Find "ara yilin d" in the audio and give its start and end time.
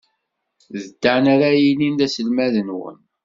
1.33-2.01